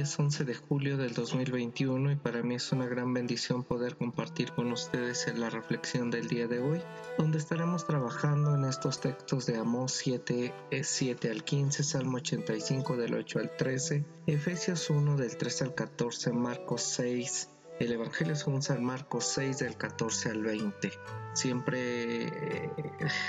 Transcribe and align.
es 0.00 0.18
11 0.18 0.44
de 0.44 0.54
julio 0.54 0.96
del 0.96 1.12
2021 1.12 2.12
y 2.12 2.16
para 2.16 2.42
mí 2.42 2.54
es 2.54 2.72
una 2.72 2.86
gran 2.86 3.12
bendición 3.12 3.64
poder 3.64 3.96
compartir 3.96 4.52
con 4.52 4.72
ustedes 4.72 5.28
en 5.28 5.40
la 5.40 5.50
reflexión 5.50 6.10
del 6.10 6.26
día 6.26 6.46
de 6.46 6.58
hoy, 6.58 6.80
donde 7.18 7.38
estaremos 7.38 7.86
trabajando 7.86 8.54
en 8.54 8.64
estos 8.64 9.00
textos 9.00 9.44
de 9.46 9.58
Amós 9.58 9.92
7, 9.92 10.54
7 10.82 11.28
eh, 11.28 11.30
al 11.30 11.44
15, 11.44 11.84
Salmo 11.84 12.16
85 12.16 12.96
del 12.96 13.14
8 13.14 13.38
al 13.38 13.56
13, 13.56 14.04
Efesios 14.26 14.88
1 14.88 15.16
del 15.16 15.36
3 15.36 15.62
al 15.62 15.74
14, 15.74 16.32
Marcos 16.32 16.82
6, 16.82 17.50
el 17.80 17.92
Evangelio 17.92 18.36
según 18.36 18.62
San 18.62 18.84
Marcos 18.84 19.24
6 19.34 19.58
del 19.58 19.74
14 19.74 20.30
al 20.30 20.42
20. 20.42 20.92
Siempre 21.32 22.26
eh, 22.26 22.70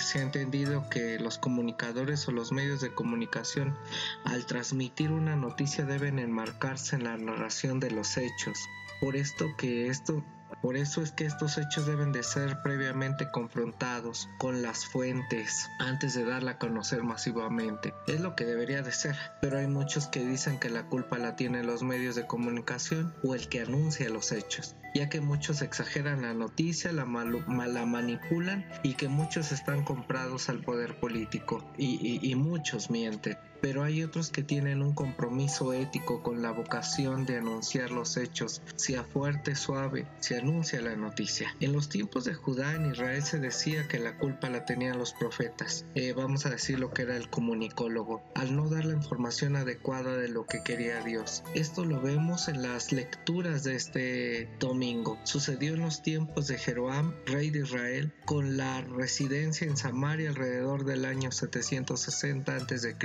se 0.00 0.20
ha 0.20 0.22
entendido 0.22 0.88
que 0.88 1.18
los 1.18 1.36
comunicadores 1.36 2.26
o 2.28 2.32
los 2.32 2.50
medios 2.50 2.80
de 2.80 2.94
comunicación 2.94 3.76
al 4.24 4.46
transmitir 4.46 5.12
una 5.12 5.36
noticia 5.36 5.84
deben 5.84 6.18
enmarcarse 6.18 6.96
en 6.96 7.04
la 7.04 7.18
narración 7.18 7.78
de 7.78 7.90
los 7.90 8.16
hechos. 8.16 8.58
Por 9.00 9.16
esto 9.16 9.46
que 9.58 9.88
esto 9.88 10.24
por 10.62 10.76
eso 10.76 11.02
es 11.02 11.12
que 11.12 11.24
estos 11.24 11.58
hechos 11.58 11.86
deben 11.86 12.12
de 12.12 12.22
ser 12.22 12.62
previamente 12.62 13.30
confrontados 13.30 14.28
con 14.38 14.62
las 14.62 14.86
fuentes 14.86 15.68
antes 15.78 16.14
de 16.14 16.24
darla 16.24 16.52
a 16.52 16.58
conocer 16.58 17.02
masivamente. 17.02 17.94
Es 18.06 18.20
lo 18.20 18.34
que 18.34 18.44
debería 18.44 18.82
de 18.82 18.92
ser, 18.92 19.16
pero 19.40 19.58
hay 19.58 19.66
muchos 19.66 20.06
que 20.06 20.24
dicen 20.24 20.58
que 20.58 20.70
la 20.70 20.84
culpa 20.86 21.18
la 21.18 21.36
tienen 21.36 21.66
los 21.66 21.82
medios 21.82 22.14
de 22.14 22.26
comunicación 22.26 23.14
o 23.22 23.34
el 23.34 23.48
que 23.48 23.60
anuncia 23.60 24.08
los 24.08 24.32
hechos, 24.32 24.74
ya 24.94 25.08
que 25.08 25.20
muchos 25.20 25.62
exageran 25.62 26.22
la 26.22 26.34
noticia, 26.34 26.92
la, 26.92 27.04
la 27.04 27.86
manipulan 27.86 28.64
y 28.82 28.94
que 28.94 29.08
muchos 29.08 29.52
están 29.52 29.84
comprados 29.84 30.48
al 30.48 30.60
poder 30.60 30.98
político 30.98 31.64
y 31.76 32.34
muchos 32.34 32.90
mienten 32.90 33.36
pero 33.60 33.82
hay 33.82 34.02
otros 34.02 34.30
que 34.30 34.42
tienen 34.42 34.82
un 34.82 34.94
compromiso 34.94 35.72
ético 35.72 36.22
con 36.22 36.42
la 36.42 36.52
vocación 36.52 37.26
de 37.26 37.38
anunciar 37.38 37.90
los 37.90 38.16
hechos, 38.16 38.62
sea 38.76 39.04
fuerte, 39.04 39.54
suave, 39.54 40.06
se 40.20 40.38
anuncia 40.38 40.80
la 40.80 40.96
noticia. 40.96 41.54
En 41.60 41.72
los 41.72 41.88
tiempos 41.88 42.24
de 42.24 42.34
Judá 42.34 42.74
en 42.74 42.92
Israel 42.92 43.22
se 43.22 43.38
decía 43.38 43.88
que 43.88 43.98
la 43.98 44.16
culpa 44.18 44.48
la 44.48 44.64
tenían 44.64 44.98
los 44.98 45.12
profetas, 45.12 45.84
eh, 45.94 46.12
vamos 46.12 46.46
a 46.46 46.50
decir 46.50 46.78
lo 46.78 46.90
que 46.90 47.02
era 47.02 47.16
el 47.16 47.28
comunicólogo, 47.30 48.22
al 48.34 48.54
no 48.54 48.68
dar 48.68 48.84
la 48.84 48.94
información 48.94 49.56
adecuada 49.56 50.16
de 50.16 50.28
lo 50.28 50.46
que 50.46 50.62
quería 50.62 51.02
Dios. 51.02 51.42
Esto 51.54 51.84
lo 51.84 52.00
vemos 52.00 52.48
en 52.48 52.62
las 52.62 52.92
lecturas 52.92 53.64
de 53.64 53.74
este 53.74 54.48
domingo. 54.58 54.77
Sucedió 55.24 55.74
en 55.74 55.80
los 55.80 56.02
tiempos 56.02 56.46
de 56.46 56.56
Jeroam, 56.56 57.12
rey 57.26 57.50
de 57.50 57.60
Israel, 57.60 58.12
con 58.24 58.56
la 58.56 58.80
residencia 58.82 59.66
en 59.66 59.76
Samaria 59.76 60.28
alrededor 60.28 60.84
del 60.84 61.04
año 61.04 61.32
760 61.32 62.54
a.C 62.54 62.96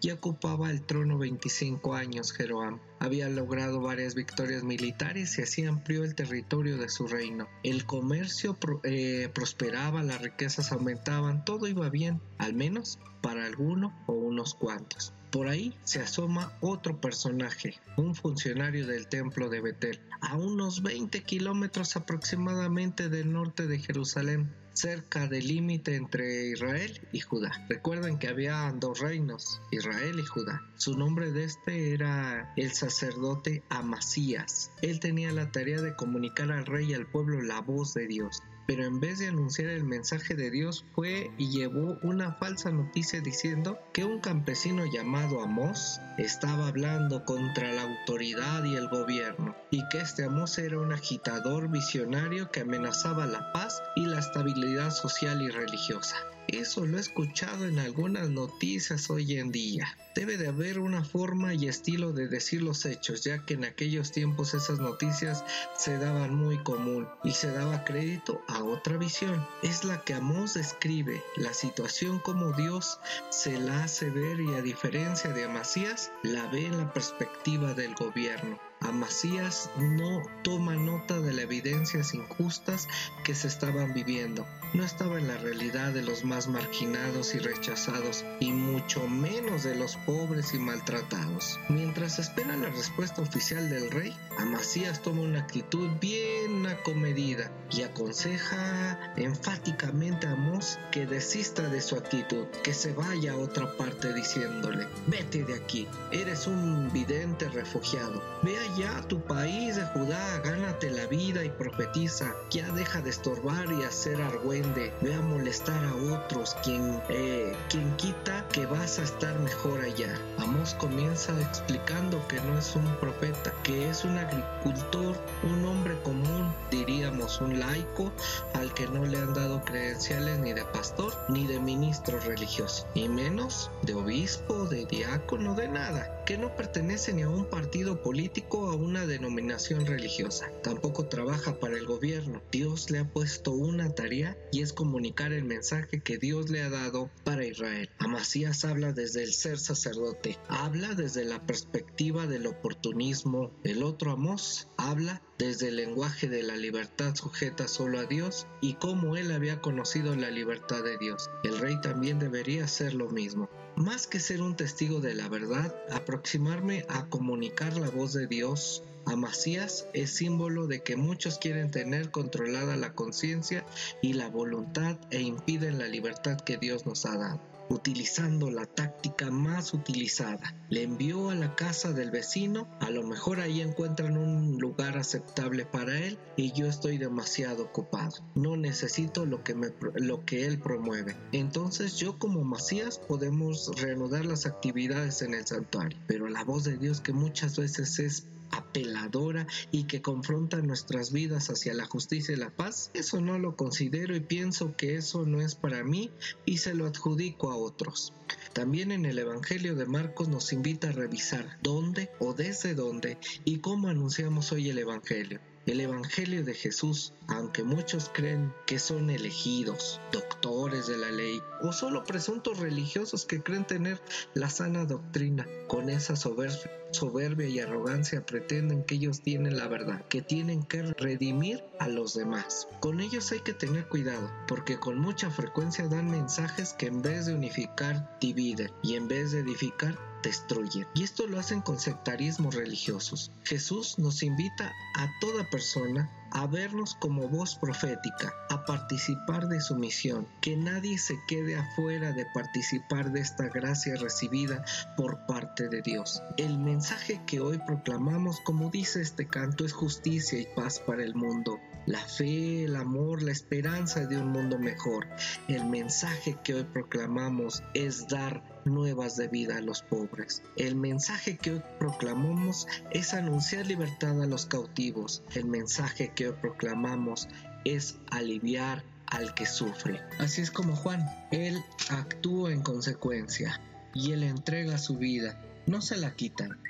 y 0.00 0.10
ocupaba 0.12 0.70
el 0.70 0.82
trono 0.86 1.18
25 1.18 1.94
años 1.94 2.32
Jeroam. 2.32 2.78
Había 3.00 3.28
logrado 3.28 3.80
varias 3.80 4.14
victorias 4.14 4.62
militares 4.62 5.36
y 5.38 5.42
así 5.42 5.64
amplió 5.64 6.04
el 6.04 6.14
territorio 6.14 6.76
de 6.76 6.88
su 6.88 7.08
reino. 7.08 7.48
El 7.64 7.84
comercio 7.84 8.56
eh, 8.84 9.28
prosperaba, 9.34 10.04
las 10.04 10.22
riquezas 10.22 10.70
aumentaban, 10.70 11.44
todo 11.44 11.66
iba 11.66 11.88
bien, 11.90 12.20
al 12.38 12.54
menos 12.54 13.00
para 13.22 13.44
alguno 13.44 13.92
o 14.06 14.12
unos 14.12 14.54
cuantos. 14.54 15.14
Por 15.30 15.48
ahí 15.48 15.76
se 15.84 16.00
asoma 16.00 16.56
otro 16.60 17.00
personaje, 17.00 17.78
un 17.96 18.14
funcionario 18.14 18.86
del 18.86 19.08
templo 19.08 19.48
de 19.48 19.60
Betel, 19.60 20.00
a 20.20 20.36
unos 20.36 20.82
20 20.82 21.22
kilómetros 21.22 21.96
aproximadamente 21.96 23.08
del 23.08 23.32
norte 23.32 23.66
de 23.66 23.78
Jerusalén 23.78 24.50
cerca 24.78 25.26
del 25.26 25.48
límite 25.48 25.96
entre 25.96 26.50
Israel 26.50 27.00
y 27.12 27.18
Judá. 27.20 27.50
Recuerden 27.68 28.18
que 28.18 28.28
había 28.28 28.72
dos 28.78 29.00
reinos, 29.00 29.60
Israel 29.72 30.20
y 30.20 30.24
Judá. 30.24 30.62
Su 30.76 30.96
nombre 30.96 31.32
de 31.32 31.44
este 31.44 31.92
era 31.92 32.52
el 32.56 32.72
sacerdote 32.72 33.64
Amasías. 33.70 34.70
Él 34.80 35.00
tenía 35.00 35.32
la 35.32 35.50
tarea 35.50 35.82
de 35.82 35.96
comunicar 35.96 36.52
al 36.52 36.64
rey 36.64 36.90
y 36.90 36.94
al 36.94 37.06
pueblo 37.06 37.42
la 37.42 37.60
voz 37.60 37.92
de 37.94 38.06
Dios 38.06 38.40
pero 38.68 38.84
en 38.84 39.00
vez 39.00 39.18
de 39.18 39.28
anunciar 39.28 39.70
el 39.70 39.84
mensaje 39.84 40.34
de 40.34 40.50
Dios 40.50 40.84
fue 40.94 41.30
y 41.38 41.48
llevó 41.48 41.96
una 42.02 42.34
falsa 42.34 42.70
noticia 42.70 43.22
diciendo 43.22 43.78
que 43.94 44.04
un 44.04 44.20
campesino 44.20 44.84
llamado 44.84 45.42
Amós 45.42 46.02
estaba 46.18 46.68
hablando 46.68 47.24
contra 47.24 47.72
la 47.72 47.84
autoridad 47.84 48.64
y 48.64 48.76
el 48.76 48.88
gobierno 48.88 49.56
y 49.70 49.88
que 49.88 50.00
este 50.00 50.24
Amós 50.24 50.58
era 50.58 50.78
un 50.78 50.92
agitador 50.92 51.70
visionario 51.70 52.50
que 52.50 52.60
amenazaba 52.60 53.24
la 53.26 53.52
paz 53.52 53.80
y 53.96 54.04
estabilidad 54.28 54.90
social 54.90 55.40
y 55.40 55.48
religiosa. 55.48 56.16
Eso 56.48 56.86
lo 56.86 56.96
he 56.96 57.00
escuchado 57.00 57.66
en 57.66 57.78
algunas 57.78 58.28
noticias 58.28 59.08
hoy 59.10 59.38
en 59.38 59.50
día. 59.52 59.98
Debe 60.14 60.36
de 60.36 60.48
haber 60.48 60.78
una 60.78 61.04
forma 61.04 61.54
y 61.54 61.66
estilo 61.68 62.12
de 62.12 62.28
decir 62.28 62.62
los 62.62 62.84
hechos, 62.84 63.22
ya 63.24 63.44
que 63.44 63.54
en 63.54 63.64
aquellos 63.64 64.12
tiempos 64.12 64.54
esas 64.54 64.78
noticias 64.78 65.44
se 65.76 65.98
daban 65.98 66.34
muy 66.34 66.62
común 66.62 67.06
y 67.24 67.32
se 67.32 67.50
daba 67.50 67.84
crédito 67.84 68.42
a 68.48 68.64
otra 68.64 68.96
visión. 68.96 69.46
Es 69.62 69.84
la 69.84 70.02
que 70.04 70.14
Amós 70.14 70.54
describe, 70.54 71.22
la 71.36 71.52
situación 71.52 72.18
como 72.18 72.52
Dios 72.52 72.98
se 73.30 73.58
la 73.58 73.84
hace 73.84 74.10
ver 74.10 74.40
y 74.40 74.54
a 74.54 74.62
diferencia 74.62 75.30
de 75.30 75.44
Amasías, 75.44 76.12
la 76.22 76.46
ve 76.48 76.66
en 76.66 76.78
la 76.78 76.92
perspectiva 76.92 77.74
del 77.74 77.94
gobierno. 77.94 78.67
Amasías 78.80 79.70
no 79.78 80.22
toma 80.44 80.74
nota 80.74 81.20
de 81.20 81.32
las 81.32 81.44
evidencias 81.44 82.14
injustas 82.14 82.86
que 83.24 83.34
se 83.34 83.48
estaban 83.48 83.92
viviendo. 83.92 84.46
No 84.74 84.84
estaba 84.84 85.18
en 85.18 85.28
la 85.28 85.38
realidad 85.38 85.92
de 85.92 86.02
los 86.02 86.24
más 86.24 86.46
marginados 86.46 87.34
y 87.34 87.38
rechazados, 87.38 88.24
y 88.38 88.52
mucho 88.52 89.08
menos 89.08 89.62
de 89.62 89.74
los 89.74 89.96
pobres 89.96 90.52
y 90.54 90.58
maltratados. 90.58 91.58
Mientras 91.68 92.18
espera 92.18 92.56
la 92.56 92.68
respuesta 92.68 93.22
oficial 93.22 93.68
del 93.70 93.90
rey, 93.90 94.14
Amasías 94.38 95.02
toma 95.02 95.22
una 95.22 95.40
actitud 95.40 95.88
bien 96.00 96.66
acomedida 96.66 97.50
y 97.70 97.82
aconseja 97.82 99.12
enfáticamente 99.16 100.26
a 100.26 100.32
Amós 100.32 100.78
que 100.92 101.06
desista 101.06 101.68
de 101.68 101.80
su 101.80 101.96
actitud, 101.96 102.46
que 102.62 102.74
se 102.74 102.92
vaya 102.92 103.32
a 103.32 103.38
otra 103.38 103.76
parte 103.76 104.12
diciéndole, 104.12 104.86
vete 105.06 105.44
de 105.44 105.54
aquí, 105.54 105.88
eres 106.12 106.46
un 106.46 106.92
vidente 106.92 107.48
refugiado, 107.48 108.22
ve 108.42 108.56
allá 108.68 108.98
a 108.98 109.02
tu 109.02 109.20
país 109.20 109.76
de 109.76 109.84
Judá, 109.86 110.40
gánate 110.44 110.90
la 110.90 111.06
vida 111.06 111.44
y 111.44 111.48
profetiza, 111.48 112.34
ya 112.50 112.70
deja 112.72 113.00
de 113.00 113.10
estorbar 113.10 113.66
y 113.72 113.84
hacer 113.84 114.20
argüende, 114.20 114.92
ve 115.00 115.14
a 115.14 115.20
molestar 115.20 115.82
a 115.84 115.94
otros, 116.14 116.56
quien, 116.62 117.00
eh, 117.08 117.54
quien 117.68 117.90
quita 117.96 118.46
que 118.52 118.66
vas 118.66 118.98
a 118.98 119.02
estar 119.02 119.38
mejor 119.40 119.80
allá. 119.80 120.14
Amós 120.38 120.74
comienza 120.74 121.38
explicando 121.40 122.26
que 122.28 122.40
no 122.40 122.58
es 122.58 122.74
un 122.76 122.86
profeta, 122.96 123.54
que 123.62 123.88
es 123.88 124.04
un 124.04 124.18
agricultor, 124.18 125.16
un 125.44 125.64
hombre 125.64 125.98
común, 126.02 126.52
diríamos 126.70 127.40
un 127.40 127.58
laico, 127.58 128.12
al 128.54 128.72
que 128.74 128.86
no 128.88 129.04
le 129.04 129.18
han 129.18 129.34
dado 129.34 129.62
credenciales 129.64 130.38
ni 130.40 130.52
de 130.52 130.64
pastor 130.66 131.12
ni 131.28 131.46
de 131.46 131.60
ministro 131.60 132.18
religioso, 132.20 132.86
y 132.94 133.08
menos 133.08 133.70
de 133.82 133.94
obispo, 133.94 134.66
de 134.66 134.84
diácono, 134.86 135.54
de 135.54 135.68
nada, 135.68 136.22
que 136.24 136.36
no 136.36 136.54
pertenece 136.54 137.12
ni 137.12 137.22
a 137.22 137.28
un 137.28 137.46
partido 137.46 138.02
político 138.02 138.57
a 138.66 138.74
una 138.74 139.06
denominación 139.06 139.86
religiosa, 139.86 140.50
tampoco 140.62 141.06
trabaja 141.06 141.60
para 141.60 141.76
el 141.76 141.86
gobierno. 141.86 142.42
Dios 142.50 142.90
le 142.90 142.98
ha 142.98 143.08
puesto 143.08 143.52
una 143.52 143.94
tarea 143.94 144.36
y 144.52 144.62
es 144.62 144.72
comunicar 144.72 145.32
el 145.32 145.44
mensaje 145.44 146.00
que 146.00 146.18
Dios 146.18 146.50
le 146.50 146.62
ha 146.62 146.70
dado 146.70 147.10
para 147.24 147.46
Israel. 147.46 147.88
Amasías 147.98 148.64
habla 148.64 148.92
desde 148.92 149.22
el 149.22 149.32
ser 149.32 149.58
sacerdote, 149.58 150.38
habla 150.48 150.94
desde 150.94 151.24
la 151.24 151.46
perspectiva 151.46 152.26
del 152.26 152.46
oportunismo. 152.46 153.52
El 153.64 153.82
otro 153.82 154.12
Amos 154.12 154.68
habla 154.76 155.22
desde 155.38 155.68
el 155.68 155.76
lenguaje 155.76 156.28
de 156.28 156.42
la 156.42 156.56
libertad 156.56 157.14
sujeta 157.14 157.68
solo 157.68 158.00
a 158.00 158.04
Dios 158.04 158.46
y 158.60 158.74
cómo 158.74 159.16
él 159.16 159.30
había 159.30 159.60
conocido 159.60 160.16
la 160.16 160.30
libertad 160.30 160.82
de 160.82 160.98
Dios. 160.98 161.30
El 161.44 161.58
rey 161.58 161.80
también 161.80 162.18
debería 162.18 162.64
hacer 162.64 162.94
lo 162.94 163.08
mismo. 163.08 163.48
Más 163.78 164.08
que 164.08 164.18
ser 164.18 164.42
un 164.42 164.56
testigo 164.56 165.00
de 165.00 165.14
la 165.14 165.28
verdad, 165.28 165.72
aproximarme 165.92 166.84
a 166.88 167.06
comunicar 167.06 167.76
la 167.76 167.88
voz 167.88 168.12
de 168.12 168.26
Dios 168.26 168.82
a 169.06 169.14
Macías 169.14 169.86
es 169.92 170.10
símbolo 170.10 170.66
de 170.66 170.82
que 170.82 170.96
muchos 170.96 171.38
quieren 171.38 171.70
tener 171.70 172.10
controlada 172.10 172.76
la 172.76 172.94
conciencia 172.94 173.64
y 174.02 174.14
la 174.14 174.30
voluntad 174.30 174.98
e 175.12 175.20
impiden 175.20 175.78
la 175.78 175.86
libertad 175.86 176.40
que 176.40 176.56
Dios 176.56 176.86
nos 176.86 177.06
ha 177.06 177.16
dado 177.16 177.57
utilizando 177.68 178.50
la 178.50 178.66
táctica 178.66 179.30
más 179.30 179.74
utilizada. 179.74 180.54
Le 180.70 180.82
envió 180.82 181.30
a 181.30 181.34
la 181.34 181.54
casa 181.54 181.92
del 181.92 182.10
vecino, 182.10 182.68
a 182.80 182.90
lo 182.90 183.02
mejor 183.02 183.40
ahí 183.40 183.60
encuentran 183.60 184.16
un 184.16 184.58
lugar 184.58 184.96
aceptable 184.96 185.64
para 185.64 185.98
él 185.98 186.18
y 186.36 186.52
yo 186.52 186.66
estoy 186.66 186.98
demasiado 186.98 187.64
ocupado. 187.64 188.16
No 188.34 188.56
necesito 188.56 189.26
lo 189.26 189.42
que, 189.42 189.54
me, 189.54 189.68
lo 189.94 190.24
que 190.24 190.46
él 190.46 190.58
promueve. 190.58 191.16
Entonces 191.32 191.96
yo 191.96 192.18
como 192.18 192.44
Macías 192.44 192.98
podemos 192.98 193.70
reanudar 193.80 194.24
las 194.24 194.46
actividades 194.46 195.22
en 195.22 195.34
el 195.34 195.46
santuario, 195.46 195.98
pero 196.06 196.28
la 196.28 196.44
voz 196.44 196.64
de 196.64 196.76
Dios 196.76 197.00
que 197.00 197.12
muchas 197.12 197.56
veces 197.58 197.98
es 197.98 198.26
apeladora 198.50 199.46
y 199.70 199.84
que 199.84 200.02
confronta 200.02 200.58
nuestras 200.58 201.12
vidas 201.12 201.50
hacia 201.50 201.74
la 201.74 201.86
justicia 201.86 202.34
y 202.34 202.38
la 202.38 202.50
paz, 202.50 202.90
eso 202.94 203.20
no 203.20 203.38
lo 203.38 203.56
considero 203.56 204.14
y 204.16 204.20
pienso 204.20 204.76
que 204.76 204.96
eso 204.96 205.24
no 205.26 205.40
es 205.40 205.54
para 205.54 205.84
mí 205.84 206.10
y 206.44 206.58
se 206.58 206.74
lo 206.74 206.86
adjudico 206.86 207.50
a 207.50 207.56
otros. 207.56 208.12
También 208.52 208.92
en 208.92 209.04
el 209.04 209.18
Evangelio 209.18 209.74
de 209.74 209.86
Marcos 209.86 210.28
nos 210.28 210.52
invita 210.52 210.88
a 210.88 210.92
revisar 210.92 211.58
dónde 211.62 212.10
o 212.18 212.34
desde 212.34 212.74
dónde 212.74 213.18
y 213.44 213.58
cómo 213.58 213.88
anunciamos 213.88 214.52
hoy 214.52 214.68
el 214.68 214.78
Evangelio. 214.78 215.40
El 215.68 215.82
Evangelio 215.82 216.42
de 216.44 216.54
Jesús, 216.54 217.12
aunque 217.26 217.62
muchos 217.62 218.10
creen 218.14 218.54
que 218.64 218.78
son 218.78 219.10
elegidos, 219.10 220.00
doctores 220.12 220.86
de 220.86 220.96
la 220.96 221.10
ley 221.10 221.42
o 221.60 221.74
solo 221.74 222.04
presuntos 222.04 222.58
religiosos 222.58 223.26
que 223.26 223.42
creen 223.42 223.66
tener 223.66 224.00
la 224.32 224.48
sana 224.48 224.86
doctrina, 224.86 225.46
con 225.66 225.90
esa 225.90 226.16
soberbia 226.16 227.48
y 227.48 227.60
arrogancia 227.60 228.24
pretenden 228.24 228.82
que 228.82 228.94
ellos 228.94 229.20
tienen 229.20 229.58
la 229.58 229.68
verdad, 229.68 230.02
que 230.08 230.22
tienen 230.22 230.62
que 230.62 230.84
redimir 230.84 231.62
a 231.78 231.86
los 231.88 232.14
demás. 232.14 232.66
Con 232.80 233.00
ellos 233.00 233.30
hay 233.32 233.40
que 233.40 233.52
tener 233.52 233.88
cuidado, 233.88 234.30
porque 234.46 234.78
con 234.78 234.98
mucha 234.98 235.30
frecuencia 235.30 235.86
dan 235.86 236.10
mensajes 236.10 236.72
que 236.72 236.86
en 236.86 237.02
vez 237.02 237.26
de 237.26 237.34
unificar 237.34 238.16
dividen 238.22 238.70
y 238.82 238.94
en 238.94 239.06
vez 239.06 239.32
de 239.32 239.40
edificar 239.40 239.98
destruyen. 240.22 240.86
Y 240.94 241.04
esto 241.04 241.26
lo 241.26 241.38
hacen 241.38 241.60
con 241.60 241.78
sectarismos 241.78 242.54
religiosos. 242.54 243.30
Jesús 243.44 243.98
nos 243.98 244.22
invita 244.22 244.72
a 244.94 245.08
toda 245.20 245.48
persona 245.50 246.10
a 246.30 246.46
vernos 246.46 246.94
como 246.94 247.28
voz 247.28 247.54
profética, 247.56 248.34
a 248.50 248.64
participar 248.64 249.48
de 249.48 249.60
su 249.60 249.74
misión, 249.76 250.26
que 250.40 250.56
nadie 250.56 250.98
se 250.98 251.18
quede 251.26 251.56
afuera 251.56 252.12
de 252.12 252.26
participar 252.34 253.12
de 253.12 253.20
esta 253.20 253.48
gracia 253.48 253.96
recibida 253.96 254.64
por 254.96 255.24
parte 255.26 255.68
de 255.68 255.82
Dios. 255.82 256.22
El 256.36 256.58
mensaje 256.58 257.20
que 257.26 257.40
hoy 257.40 257.58
proclamamos, 257.58 258.40
como 258.40 258.70
dice 258.70 259.00
este 259.00 259.26
canto, 259.26 259.64
es 259.64 259.72
justicia 259.72 260.38
y 260.38 260.46
paz 260.54 260.80
para 260.80 261.02
el 261.02 261.14
mundo. 261.14 261.58
La 261.88 262.00
fe, 262.00 262.64
el 262.64 262.76
amor, 262.76 263.22
la 263.22 263.32
esperanza 263.32 264.04
de 264.04 264.18
un 264.18 264.28
mundo 264.28 264.58
mejor. 264.58 265.06
El 265.48 265.64
mensaje 265.64 266.36
que 266.44 266.52
hoy 266.52 266.64
proclamamos 266.64 267.62
es 267.72 268.06
dar 268.08 268.42
nuevas 268.66 269.16
de 269.16 269.26
vida 269.28 269.56
a 269.56 269.62
los 269.62 269.80
pobres. 269.80 270.42
El 270.56 270.76
mensaje 270.76 271.38
que 271.38 271.52
hoy 271.52 271.62
proclamamos 271.78 272.68
es 272.90 273.14
anunciar 273.14 273.66
libertad 273.66 274.22
a 274.22 274.26
los 274.26 274.44
cautivos. 274.44 275.22
El 275.34 275.46
mensaje 275.46 276.12
que 276.14 276.28
hoy 276.28 276.34
proclamamos 276.42 277.26
es 277.64 277.96
aliviar 278.10 278.84
al 279.06 279.32
que 279.32 279.46
sufre. 279.46 279.98
Así 280.18 280.42
es 280.42 280.50
como 280.50 280.76
Juan, 280.76 281.08
él 281.30 281.56
actúa 281.88 282.52
en 282.52 282.60
consecuencia 282.60 283.62
y 283.94 284.12
él 284.12 284.24
entrega 284.24 284.76
su 284.76 284.98
vida, 284.98 285.42
no 285.66 285.80
se 285.80 285.96
la 285.96 286.14
quitan, 286.14 286.60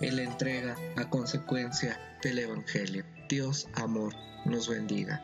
él 0.00 0.20
entrega 0.20 0.76
a 0.96 1.10
consecuencia 1.10 1.98
del 2.22 2.38
Evangelio. 2.38 3.17
Dios, 3.28 3.68
amor, 3.74 4.14
nos 4.46 4.68
bendiga. 4.68 5.22